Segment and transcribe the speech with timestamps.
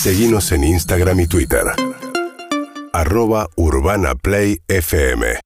[0.00, 1.62] Seguimos en Instagram y Twitter.
[2.94, 5.38] Arroba Urbana Play FM.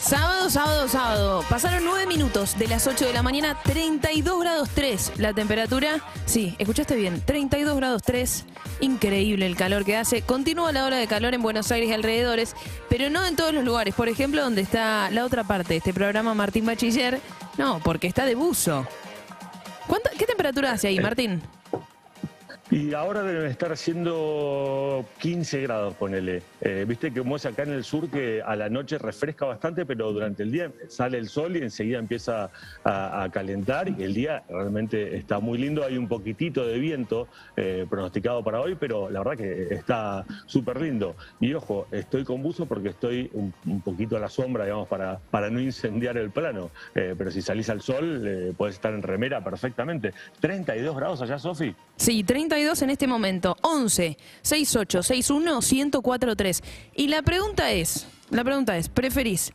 [0.00, 1.44] Sábado, sábado, sábado.
[1.50, 6.00] Pasaron nueve minutos de las 8 de la mañana, 32 grados 3 la temperatura.
[6.24, 8.46] Sí, escuchaste bien, 32 grados 3.
[8.80, 10.22] Increíble el calor que hace.
[10.22, 12.54] Continúa la ola de calor en Buenos Aires y alrededores,
[12.88, 13.94] pero no en todos los lugares.
[13.94, 17.20] Por ejemplo, donde está la otra parte de este programa, Martín Bachiller.
[17.58, 18.86] No, porque está de buzo.
[19.86, 21.42] ¿Cuánta- ¿Qué temperatura hace ahí, Martín?
[22.76, 26.42] Y ahora deben estar haciendo 15 grados, ponele.
[26.60, 29.86] Eh, Viste que como es acá en el sur que a la noche refresca bastante,
[29.86, 32.50] pero durante el día sale el sol y enseguida empieza
[32.84, 35.86] a, calentar y el día realmente está muy lindo.
[35.86, 40.78] Hay un poquitito de viento eh, pronosticado para hoy, pero la verdad que está súper
[40.78, 41.16] lindo.
[41.40, 45.48] Y ojo, estoy con buzo porque estoy un, poquito a la sombra, digamos, para, para
[45.48, 46.70] no incendiar el plano.
[46.94, 50.12] Eh, pero si salís al sol, eh, podés estar en remera perfectamente.
[50.42, 51.74] ¿32 grados allá, Sofi?
[51.96, 53.56] Sí, 32 en este momento.
[53.62, 56.62] 11 68 61 1043.
[56.96, 59.52] Y la pregunta es, la pregunta es, ¿preferís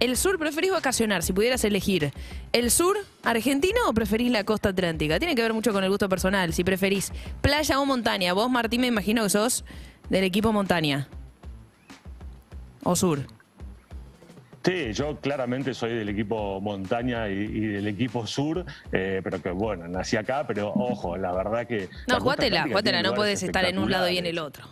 [0.00, 2.12] el sur, preferís vacacionar si pudieras elegir
[2.52, 5.18] el sur argentino o preferís la costa atlántica?
[5.18, 8.32] Tiene que ver mucho con el gusto personal, si preferís playa o montaña.
[8.32, 9.64] Vos, Martín, me imagino que sos
[10.08, 11.08] del equipo montaña.
[12.84, 13.26] O sur.
[14.64, 19.50] Sí, yo claramente soy del equipo montaña y, y del equipo sur, eh, pero que
[19.50, 21.88] bueno, nací acá, pero ojo, la verdad que...
[22.06, 24.64] No, jugátela, jugátela, no podés estar en un lado y en el otro.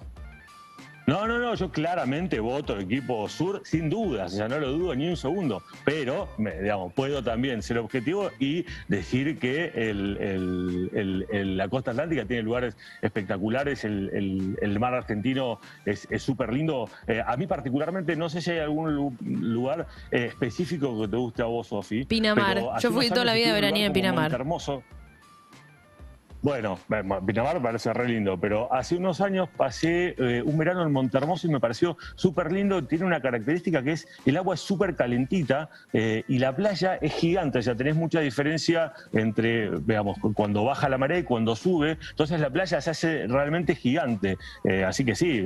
[1.11, 4.94] No, no, no, yo claramente voto equipo sur, sin dudas, o sea, no lo dudo
[4.94, 10.91] ni un segundo, pero, me- digamos, puedo también ser objetivo y decir que el- el-
[10.94, 16.53] el- el- la costa atlántica tiene lugares espectaculares, el, el- el mar argentino es súper
[16.53, 16.88] lindo.
[17.08, 21.16] Eh, a mí particularmente, no sé si hay algún lu- lugar eh, específico que te
[21.16, 22.05] guste a vos, Sofi.
[22.05, 22.62] Pinamar.
[22.81, 24.31] Yo fui toda la vida veranía en Pinamar.
[24.31, 24.84] Montehermoso.
[26.43, 30.83] Bueno, eh, Pinamar me parece re lindo, pero hace unos años pasé eh, un verano
[30.85, 32.83] en Montermoso y me pareció súper lindo.
[32.87, 37.12] Tiene una característica que es el agua es súper calentita eh, y la playa es
[37.12, 37.59] gigante.
[37.59, 41.99] O sea, tenés mucha diferencia entre, veamos, cu- cuando baja la marea y cuando sube.
[42.11, 44.39] Entonces la playa se hace realmente gigante.
[44.87, 45.45] Así que sí,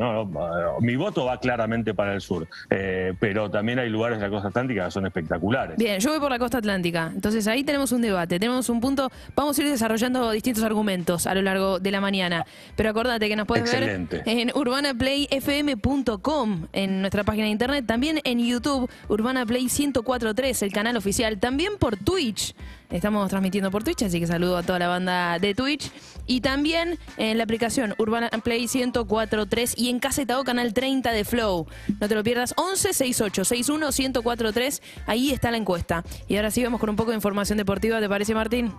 [0.81, 2.47] mi voto va claramente para el sur.
[2.69, 5.77] Pero también hay lugares de la costa atlántica que son espectaculares.
[5.77, 7.10] Bien, yo voy por la costa atlántica.
[7.12, 9.10] Entonces ahí tenemos un debate, tenemos un punto.
[9.34, 10.84] Vamos a ir desarrollando distintos argumentos
[11.27, 12.45] a lo largo de la mañana.
[12.77, 14.19] Pero acordate que nos puedes Excelente.
[14.19, 20.72] ver en urbanaplayfm.com, en nuestra página de internet, también en YouTube, Urbana Play 1043, el
[20.72, 22.55] canal oficial, también por Twitch.
[22.91, 25.91] Estamos transmitiendo por Twitch, así que saludo a toda la banda de Twitch.
[26.27, 31.66] Y también en la aplicación Urbana Play 1043 y en Casetao Canal 30 de Flow.
[32.01, 34.83] No te lo pierdas, 11 68 61 1043.
[35.06, 36.05] Ahí está la encuesta.
[36.28, 38.72] Y ahora sí vamos con un poco de información deportiva, ¿te parece, Martín?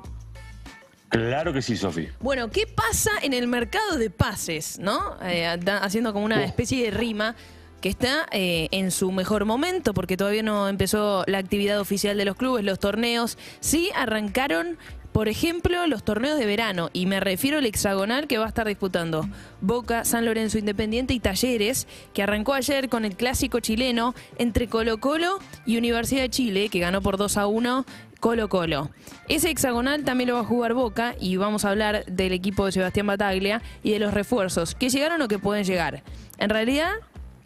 [1.10, 2.08] Claro que sí, Sofi.
[2.20, 4.80] Bueno, ¿qué pasa en el mercado de pases?
[4.80, 5.18] ¿No?
[5.24, 7.36] Eh, da- haciendo como una especie de rima
[7.82, 12.26] que está eh, en su mejor momento, porque todavía no empezó la actividad oficial de
[12.26, 13.38] los clubes, los torneos.
[13.60, 14.78] Sí arrancaron,
[15.12, 18.68] por ejemplo, los torneos de verano, y me refiero al hexagonal que va a estar
[18.68, 19.30] disputando
[19.62, 25.00] Boca, San Lorenzo Independiente y Talleres, que arrancó ayer con el clásico chileno entre Colo
[25.00, 25.38] Colo
[25.68, 27.86] y Universidad de Chile, que ganó por 2 a 1
[28.25, 28.90] Colo Colo.
[29.28, 32.72] Ese hexagonal también lo va a jugar Boca y vamos a hablar del equipo de
[32.72, 36.02] Sebastián Bataglia y de los refuerzos que llegaron o que pueden llegar.
[36.40, 36.90] En realidad,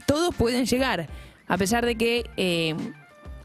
[0.05, 1.09] todos pueden llegar,
[1.49, 2.75] a pesar de que eh,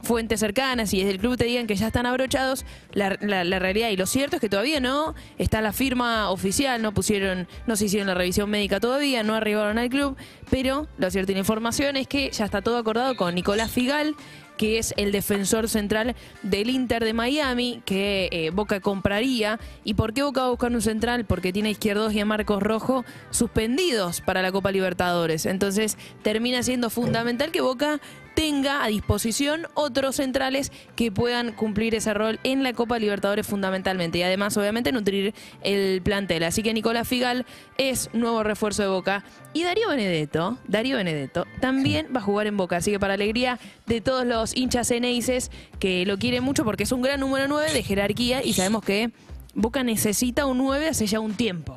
[0.05, 3.59] fuentes cercanas y desde el club te digan que ya están abrochados, la, la- la
[3.59, 7.75] realidad y lo cierto es que todavía no está la firma oficial, no pusieron, no
[7.75, 10.16] se hicieron la revisión médica todavía, no arribaron al club,
[10.51, 14.15] pero lo cierto y la información es que ya está todo acordado con Nicolás Figal,
[14.56, 19.59] que es el defensor central del Inter de Miami, que eh, Boca compraría.
[19.84, 21.25] ¿Y por qué Boca va a buscar un central?
[21.25, 25.47] Porque tiene a Izquierdos y a Marcos Rojo suspendidos para la Copa Libertadores.
[25.47, 28.00] Entonces termina siendo fundamental que Boca
[28.34, 34.19] tenga a disposición otros centrales que puedan cumplir ese rol en la Copa Libertadores fundamentalmente
[34.19, 36.45] y además obviamente nutrir el plantel.
[36.45, 37.47] Así que Nicolás Figal
[37.78, 42.57] es nuevo refuerzo de Boca y Darío Benedetto, Darío Benedetto también va a jugar en
[42.57, 46.83] Boca, así que para alegría de todos los hinchas eneises que lo quieren mucho porque
[46.83, 49.10] es un gran número 9 de jerarquía y sabemos que
[49.54, 51.74] Boca necesita un 9 hace ya un tiempo.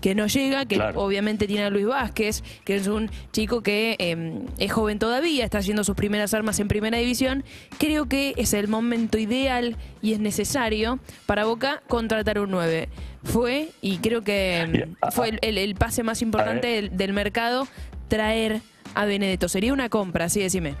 [0.00, 1.00] Que no llega, que Claro.
[1.00, 5.58] obviamente tiene a Luis Vázquez, que es un chico que eh, es joven todavía, está
[5.58, 7.44] haciendo sus primeras armas en primera división.
[7.78, 12.88] Creo que es el momento ideal y es necesario para Boca contratar un 9.
[13.22, 17.68] Fue, y creo que mm, fue el, el- el pase más importante del, del mercado,
[18.08, 18.60] traer
[18.94, 19.48] a Benedetto.
[19.48, 20.74] Sería una compra, así decime.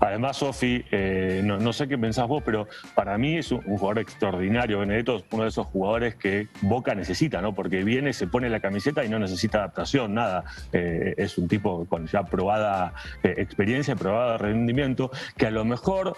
[0.00, 4.80] Además, Sofi, eh, no, sé qué pensás vos, pero para mí es un, jugador extraordinario.
[4.80, 7.54] Benedetto es uno de esos jugadores que Boca necesita, ¿no?
[7.54, 10.44] Porque viene, se pone la camiseta y no necesita adaptación, nada.
[10.72, 16.16] Eh, es un tipo con ya probada eh, experiencia, probada rendimiento, que a lo mejor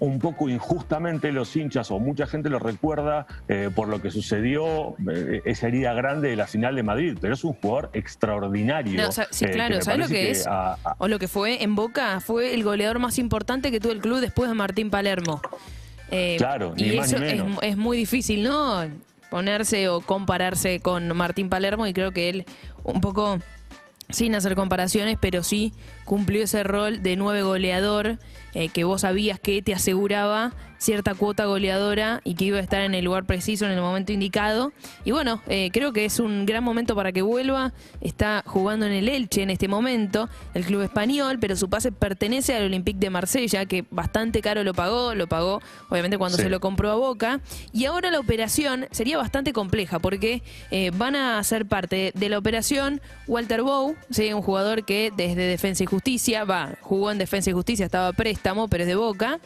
[0.00, 3.26] un poco injustamente los hinchas o mucha gente lo recuerda
[3.74, 4.94] por lo que sucedió
[5.46, 9.10] esa herida grande de la final de Madrid, pero es un jugador extraordinario.
[9.30, 10.46] sí, claro, ¿sabes lo que, es?
[10.98, 14.20] o lo que fue en Boca, fue el goleador más importante que tuvo el club
[14.20, 15.40] después de Martín Palermo.
[16.10, 18.84] Eh, claro, y eso Es, muy difícil, ¿no?
[19.30, 22.44] Ponerse o compararse con Martín Palermo y creo que él
[22.84, 23.38] un poco
[24.10, 25.72] sin hacer comparaciones, pero sí
[26.04, 28.18] cumplió ese rol de nueve goleador
[28.52, 32.80] eh, que vos sabías que te aseguraba cierta cuota goleadora y que iba a estar
[32.82, 34.72] en el lugar preciso en el momento indicado.
[35.04, 37.72] Y bueno, eh, creo que es un gran momento para que vuelva.
[38.00, 42.56] Está jugando en el Elche en este momento, el club español, pero su pase pertenece
[42.56, 46.58] al Olympique de Marsella, que bastante caro lo pagó, lo pagó obviamente cuando se lo
[46.58, 47.40] compró a Boca.
[47.72, 50.42] Y ahora la operación sería bastante compleja porque
[50.72, 53.94] eh, van a ser parte de la operación Walter Bow,
[54.34, 58.66] un jugador que desde Defensa y Justicia, va, jugó en Defensa y Justicia, estaba préstamo,
[58.66, 59.38] pero es de Boca.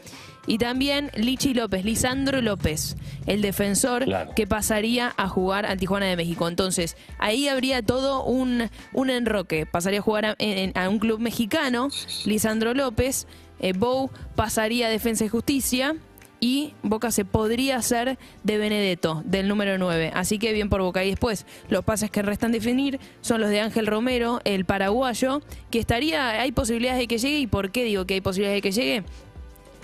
[0.46, 2.96] Y también Lichi López, Lisandro López,
[3.26, 6.48] el defensor que pasaría a jugar al Tijuana de México.
[6.48, 9.66] Entonces, ahí habría todo un, un enroque.
[9.66, 11.88] Pasaría a jugar a, un club mexicano,
[12.25, 13.26] Lisandro López.
[13.58, 15.96] Eh, Bow pasaría a Defensa y Justicia
[16.40, 20.12] y Boca se podría hacer de Benedetto, del número 9.
[20.14, 21.04] Así que bien por Boca.
[21.04, 25.78] Y después, los pases que restan definir son los de Ángel Romero, el paraguayo, que
[25.78, 27.38] estaría, hay posibilidades de que llegue.
[27.38, 29.04] ¿Y por qué digo que hay posibilidades de que llegue?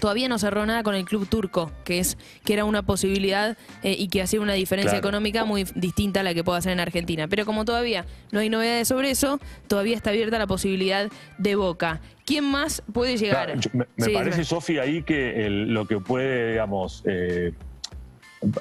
[0.02, 3.94] Todavía no cerró nada con el club turco, que es que era una posibilidad eh,
[3.96, 7.28] y que hacía una diferencia económica muy distinta a la que puede hacer en Argentina.
[7.28, 9.38] Pero como todavía no hay novedades sobre eso,
[9.68, 11.08] todavía está abierta la posibilidad
[11.38, 12.00] de Boca.
[12.24, 13.54] ¿Quién más puede llegar?
[13.72, 17.52] me, parece, Sofi, ahí que lo que puede, digamos, eh,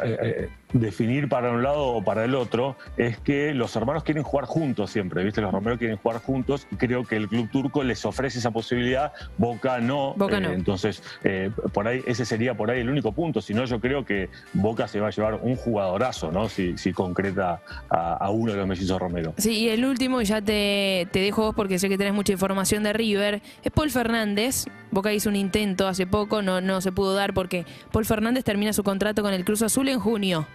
[0.03, 4.45] eh, definir para un lado o para el otro es que los hermanos quieren jugar
[4.45, 5.41] juntos siempre, ¿viste?
[5.41, 9.13] Los Romero quieren jugar juntos y creo que el club turco les ofrece esa posibilidad,
[9.37, 10.13] Boca no.
[10.15, 13.41] Boca eh, Entonces, eh, por ahí, ese sería por ahí el único punto.
[13.41, 16.49] Si no, yo creo que Boca se va a llevar un jugadorazo, ¿no?
[16.49, 19.33] Si, si concreta a, uno de los mellizos Romero.
[19.37, 22.83] Sí, y el último, ya te, te dejo vos porque sé que tenés mucha información
[22.83, 24.65] de River, es Paul Fernández.
[24.91, 28.73] Boca hizo un intento hace poco, no, no se pudo dar porque Paul Fernández termina
[28.73, 30.47] su contrato con el Cruz Azul en junio.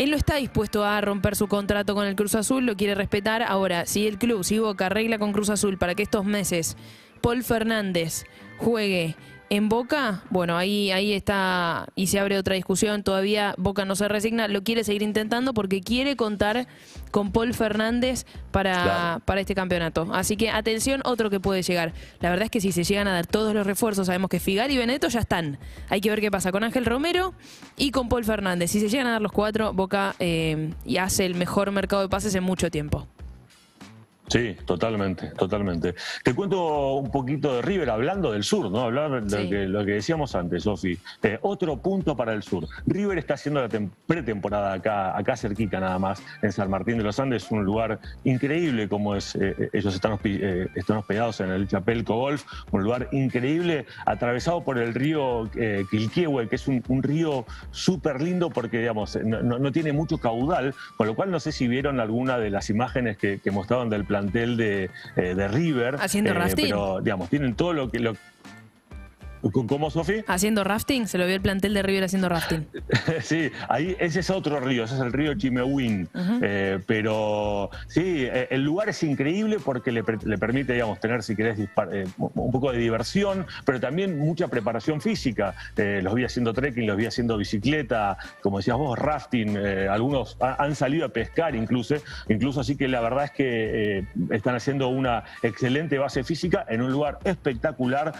[0.00, 3.42] Él no está dispuesto a romper su contrato con el Cruz Azul, lo quiere respetar.
[3.42, 6.78] Ahora, si el club, si Boca arregla con Cruz Azul para que estos meses
[7.20, 8.24] Paul Fernández
[8.56, 9.14] juegue
[9.50, 13.02] en Boca, bueno, ahí, ahí está y se abre otra discusión.
[13.02, 16.68] Todavía Boca no se resigna, lo quiere seguir intentando porque quiere contar
[17.10, 20.08] con Paul Fernández para, para este campeonato.
[20.12, 21.92] Así que atención, otro que puede llegar.
[22.20, 24.70] La verdad es que si se llegan a dar todos los refuerzos, sabemos que Figal
[24.70, 25.58] y Benedetto ya están.
[25.88, 27.34] Hay que ver qué pasa con Ángel Romero
[27.76, 28.70] y con Paul Fernández.
[28.70, 32.08] Si se llegan a dar los cuatro, Boca eh, y hace el mejor mercado de
[32.08, 33.08] pases en mucho tiempo.
[34.30, 35.96] Sí, totalmente, totalmente.
[36.22, 38.82] Te cuento un poquito de River, hablando del sur, ¿no?
[38.82, 40.96] Hablar de lo, que, decíamos antes, Sofi.
[41.24, 42.68] Eh, otro punto para el sur.
[42.86, 43.68] River está haciendo la
[44.06, 48.88] pretemporada acá, acá cerquita nada más, en San Martín de los Andes, un lugar increíble
[48.88, 50.16] como es, eh, eh, ellos están,
[50.76, 55.50] están, hospedados en el Chapelco Golf, un lugar increíble, atravesado por el río
[55.90, 61.16] Quilquiehue, que es un, río súper lindo porque, digamos, no, tiene mucho caudal, con lo
[61.16, 64.90] cual no sé si vieron alguna de las imágenes que, que mostraban del planeta de,
[65.16, 65.96] eh, de River.
[66.00, 66.66] Haciendo eh, rafting.
[66.66, 68.16] Pero, digamos, tienen todo lo que, lo,
[69.40, 70.22] ¿Cómo, Sofi?
[70.26, 72.66] Haciendo rafting, se lo vio el plantel de River haciendo rafting.
[73.22, 76.08] sí, ahí ese es otro río, ese es el río Chimewin.
[76.42, 81.58] Eh, pero sí, eh, el lugar es increíble porque le, permite, digamos, tener, si querés,
[81.58, 85.54] eh, un poco de diversión, pero también mucha preparación física.
[85.76, 89.56] los vi haciendo trekking, los vi haciendo bicicleta, como decías vos, rafting.
[89.88, 91.96] algunos han salido a pescar incluso,
[92.28, 96.92] incluso así que la verdad es que están haciendo una excelente base física en un
[96.92, 98.12] lugar espectacular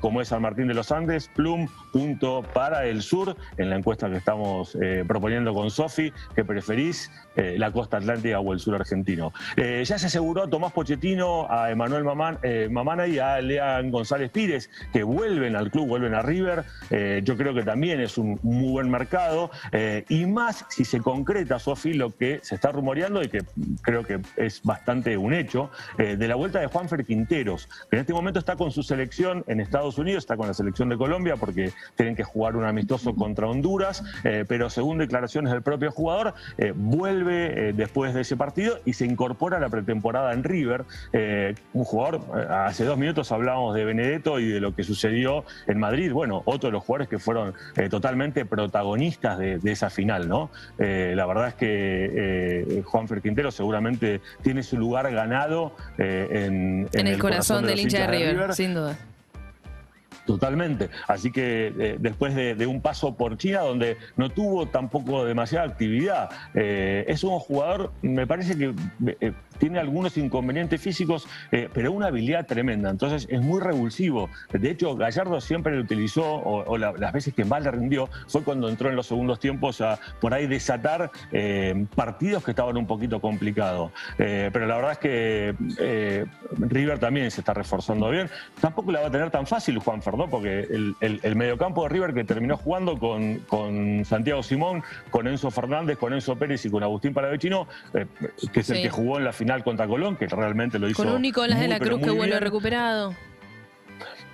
[0.00, 4.08] como es San Martín de los Andes, Plum, punto para el sur, en la encuesta
[4.10, 8.74] que estamos eh, proponiendo con Sofi, que preferís eh, la costa atlántica o el sur
[8.74, 9.32] argentino.
[9.56, 15.02] Eh, ya se aseguró Tomás Pochettino, a Emanuel Mamana y a Lean González Pires, que
[15.02, 16.64] vuelven al club, vuelven a River.
[17.22, 19.50] yo creo que también es un muy buen mercado,
[20.08, 23.42] y más si se concreta, Sofi, lo que se está rumoreando y que
[23.82, 28.12] creo que es bastante un hecho, de la vuelta de Juanfer Quinteros, que en este
[28.12, 31.72] momento está con su selección en Estados Unidos, está con la selección de Colombia porque
[31.94, 36.72] tienen que jugar un amistoso contra Honduras, eh, pero según declaraciones del propio jugador, eh,
[36.74, 40.84] vuelve después de ese partido y se incorpora a la pretemporada en River.
[41.72, 42.20] un jugador,
[42.50, 46.12] hace dos minutos hablábamos de Benedetto y de lo que sucedió en Madrid.
[46.12, 47.54] Bueno, otro de los jugadores que fueron
[47.90, 50.50] totalmente protagonistas de, esa final, ¿no?
[50.78, 57.80] la verdad es que Juan Quintero seguramente tiene su lugar ganado en, el, corazón, del
[57.80, 58.96] hincha de River, sin duda.
[60.26, 60.90] Totalmente.
[61.06, 66.30] Así que eh, después de, un paso por China, donde no tuvo tampoco demasiada actividad,
[66.54, 68.74] eh, es un jugador, me parece que
[69.20, 71.26] eh, tiene algunos inconvenientes físicos,
[71.72, 72.90] pero una habilidad tremenda.
[72.90, 74.28] Entonces es muy revulsivo.
[74.52, 78.68] De hecho, Gallardo siempre lo utilizó, o, las veces que más le rindió, fue cuando
[78.68, 81.10] entró en los segundos tiempos a por ahí desatar
[81.94, 83.92] partidos que estaban un poquito complicados.
[84.18, 86.26] pero la verdad es que
[86.58, 88.28] River también se está reforzando bien.
[88.60, 90.66] Tampoco la va a tener tan fácil Juan Fernando porque
[91.00, 96.36] el, mediocampo de River que terminó jugando con, Santiago Simón, con Enzo Fernández, con Enzo
[96.36, 98.06] Pérez y con Agustín Paravecino, eh,
[98.52, 101.02] que es el que jugó en la final contra Colón, que realmente lo hizo.
[101.02, 103.14] Con un Nicolás de la Cruz que vuelve recuperado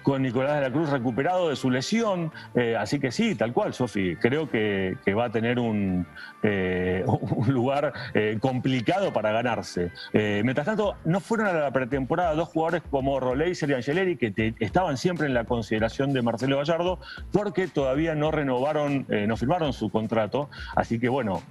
[0.02, 2.32] con Nicolás de la Cruz recuperado de su lesión.
[2.54, 4.16] Eh, así que sí, tal cual, Sofi.
[4.16, 6.06] Creo que, va a tener un,
[6.42, 9.90] eh, un lugar eh, complicado para ganarse.
[10.12, 14.96] mientras tanto, no fueron a la pretemporada dos jugadores como Roleiser y Angeleri, que estaban
[14.96, 16.98] siempre en la consideración de Marcelo Gallardo,
[17.32, 20.48] porque todavía no renovaron, no firmaron su contrato.
[20.74, 21.42] Así que bueno,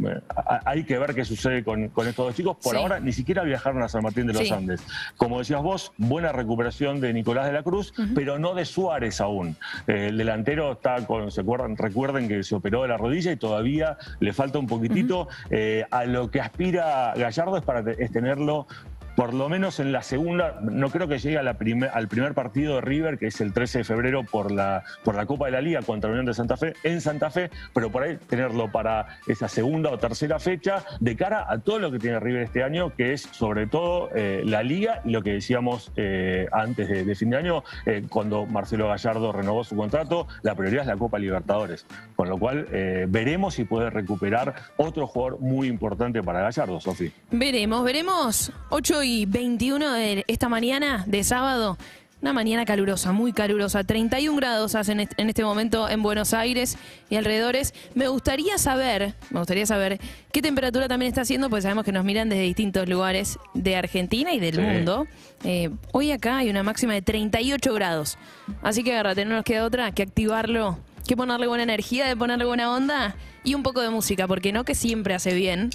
[0.65, 2.57] hay que ver qué sucede con, estos dos chicos.
[2.61, 4.81] Por ahora ni siquiera viajaron a San Martín de los Andes.
[5.17, 9.55] Como decías vos, buena recuperación de Nicolás de la Cruz, pero no de Suárez aún.
[9.87, 13.37] Eh, el delantero está con, se acuerdan, recuerden que se operó de la rodilla y
[13.37, 15.27] todavía le falta un poquitito.
[15.49, 18.67] Eh, a lo que aspira Gallardo es para es tenerlo
[19.15, 23.17] por lo menos en la segunda, no creo que llegue al primer partido de River,
[23.17, 26.09] que es el 13 de febrero por la, por la Copa de la Liga contra
[26.09, 29.89] la Unión de Santa Fe, en Santa Fe, pero por ahí tenerlo para esa segunda
[29.89, 33.21] o tercera fecha de cara a todo lo que tiene River este año, que es
[33.31, 37.63] sobre todo eh, la Liga y lo que decíamos eh, antes de, fin de año,
[37.85, 42.37] eh, cuando Marcelo Gallardo renovó su contrato, la prioridad es la Copa Libertadores, con lo
[42.37, 42.67] cual
[43.07, 47.11] veremos si puede recuperar otro jugador muy importante para Gallardo, Sofi.
[47.31, 48.51] Veremos, veremos.
[48.69, 51.77] 8 y 21 de esta mañana de sábado.
[52.21, 53.83] Una mañana calurosa, muy calurosa.
[53.83, 56.77] 31 grados hacen en este momento en Buenos Aires
[57.09, 57.73] y alrededores.
[57.95, 59.99] Me gustaría saber, me gustaría saber
[60.31, 64.33] qué temperatura también está haciendo, porque sabemos que nos miran desde distintos lugares de Argentina
[64.33, 65.07] y del mundo.
[65.43, 68.17] Eh, hoy acá hay una máxima de 38 grados.
[68.61, 70.77] Así que agárrate, no nos queda otra que activarlo,
[71.07, 74.63] que ponerle buena energía, de ponerle buena onda y un poco de música, porque no
[74.63, 75.71] que siempre hace bien.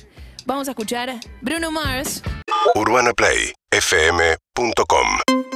[0.47, 1.13] Vamos a escuchar
[1.43, 2.23] Bruno Mars.
[2.75, 5.56] UrbanaPlayFM.com